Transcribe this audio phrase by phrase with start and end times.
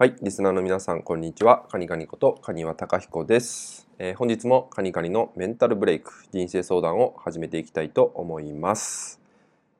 [0.00, 1.66] はい、リスナーの皆さん、こんにちは。
[1.68, 9.20] カニカニことカニワタカヒコです、えー、本日もカニカニのメンタルブレイク、人生相談を始めていきたいと思います。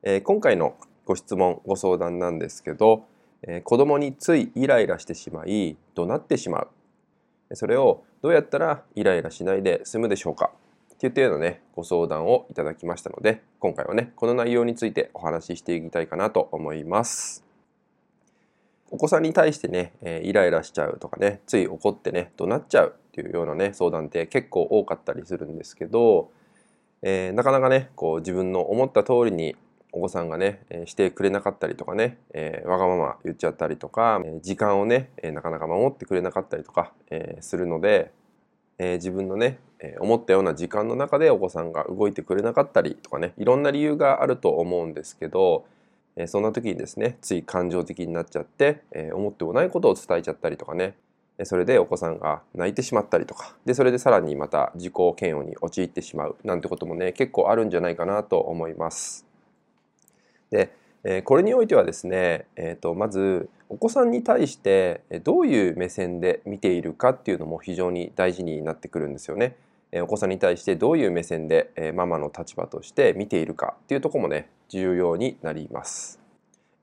[0.02, 3.04] えー、今回のご質問、ご相談なんですけど、
[3.42, 7.54] えー、子供についイライラしてしまい、怒鳴ってしまう。
[7.54, 10.50] それをどうやったらイライラしないで済むでしょうか？
[10.94, 17.44] っていったようなね、ご相談をいただきましたので、今回はね、この内容についてお話ししていきたいかなと思います。
[18.90, 26.30] お子さんに対してね、えイライラしちゃうとかねつい怒ってね怒鳴っちゃうっていうようなね相談って結構多かったりするんですけど、
[27.02, 29.56] えー、なかなかねこう自分の思った通りに
[29.92, 38.12] お子さんがね、えしてくれなかったりとかね、えー、わがまま言っちゃったりとか、え時間をね、えなかなか守ってくれなかったりとか、えするので、
[38.76, 45.64] え自分のね、え思ったような時間の中でお子さんが動いてくれなかったりとかねいろんな理由があると思うんですけど
[46.18, 50.94] えそんな時にですねつい感情的になっちゃって、え思ってもないことを伝えちゃったりとかね
[51.44, 59.24] それでお子さんが泣いてしまったりとかでそれでさらにまた自己嫌悪に陥ってしまうなんてこともね結構あるんじゃないかなと思います。
[60.50, 60.72] で、
[61.04, 69.54] えこれにおいてはですね、えー、とまずお子さんに対してどういう目線で見ているかっていうのも非常に大事になってくるんですよね。
[69.92, 76.20] お子さんに対してどういう目線でママの立場として見ているかっていうとこもね重要になります。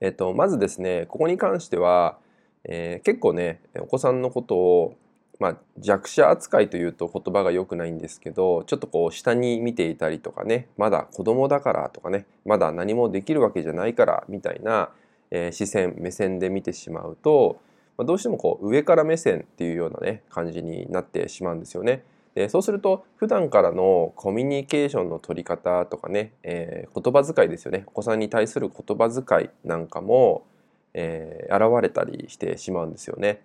[0.02, 2.17] えっと、まずですねここに関しては、
[2.66, 4.95] えー、結構ねお子さんのことを、
[5.39, 14.90] まあ、弱者扱いというと言葉が良くないんですけどちょっとこう下に見ていたりとかねまだ子供だからとかねまだ何もできるわけじゃないからみたいな、
[15.31, 17.59] えー、視線目線で見てしまうと、
[17.97, 22.03] まあ、どうしてもこう上から目線っていうようなね感じになってしまうんですよね。
[22.36, 30.45] でそうすると普段からのコミュニケーションの取り方とかね、えー、言葉遣いですよねお子さんに対する言葉遣いなんかも、
[30.94, 33.41] えー、現れたりしてしまうんですよね。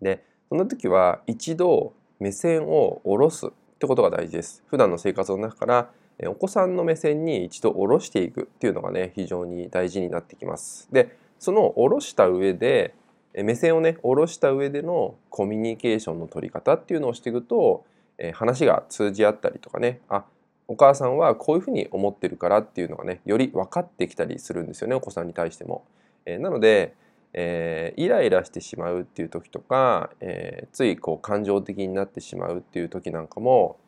[0.00, 4.64] でその時は一度目線を下ろすってことが大事です。
[4.66, 5.90] 普段の生活の中から
[6.26, 10.88] お子さんの目線に一度下ろしていくっていうのがね非常に大事になってきます。
[10.90, 12.94] でその下ろした上で
[13.34, 17.84] 目線をね下ろした上でのコミュニケーションの取り方っていうのをしていくと、
[18.20, 20.24] え話が通じ合ったりとかねあ
[20.68, 25.84] お母さんはこういうふうに思ってるからっていうのがねより分かってきたりするんですよねお子さんに対しても。
[26.26, 26.94] えなので、
[27.32, 33.78] えー、イライラしてしまうっていう時とか、えー、ついこう感情的になってしまうっていう時なんかも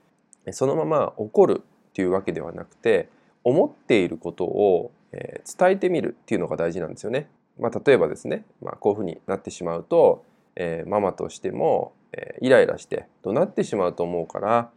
[0.51, 3.09] そのまま怒るっていうわけではなくて
[3.45, 7.29] 思っていることを、え伝えてみるっていうのが大事なんですよね。
[7.59, 10.25] まあ、例えばですね、まあ、こういうふうになってしまうと、
[10.57, 14.71] えー、ママとしても、えー、イライラして怒鳴ってしまうと思うから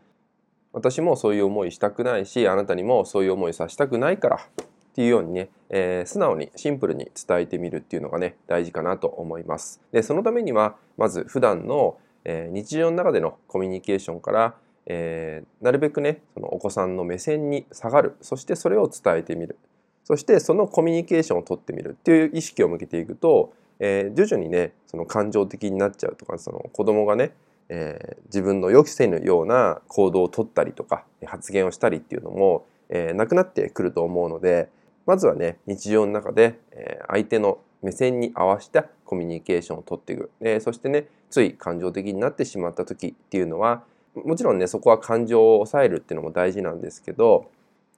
[0.73, 4.65] 私もそういう思いしたくないしあなたにもそういう思いさせたくないからっ
[4.95, 9.81] ていうようにね、えー、素直にシンプルに伝えてみるっていうのがね大事かなと思います。
[9.91, 14.55] でそのためにはまず普段の、えー、日常の中でのコミュニケーションから、
[14.85, 19.57] えー、なるべくねそのお子さんの目線に下がるそしてそれを伝えてみる
[20.05, 27.31] そしてそのコミュニケーションをとってみるっていう意識を向けていくと、えー、徐々にねその感情的になっちゃうとかその子供がね、
[27.69, 34.69] えー、自分の予期せぬような行動をとったりとか発言をしたりっていうのも、えー、なくなってくると思うので
[35.05, 43.83] まずはね日常の中で、えー、相手の目線に合わせたコミュニケーションをとっていく、えー、そしてねつい感情的になってしまった時っていうのは
[44.23, 47.51] もちろんねそこは感情を抑えるっていうのも大事なんですけど、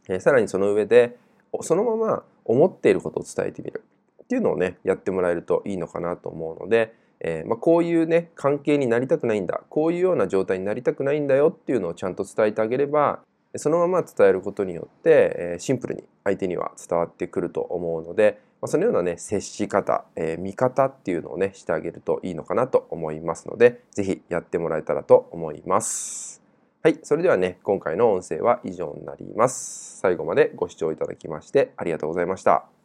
[0.09, 1.17] えー、さらにその上で
[1.61, 3.83] そのまま思っていることを伝えてみる。
[4.27, 13.19] っていうのをねやってもらえるといいのかなと思うので、えー、まあ、こういうね関係になりたくないんだこういうような状態になりたくないんだよっていうのをちゃんと伝えてあげれば
[13.55, 26.41] そのまま伝えることによって、えー、シンプルに相手には伝わってくると思うので、まあ、そのようなね接し方、えー、見方っていうのをねしてあげるといいのかなと思いますので是非やってもらえたらと思います。
[26.83, 29.97] はい、それではね、今回の音声は以上になります。
[29.97, 32.76] 最後までご視聴いただきましてありがとうございました。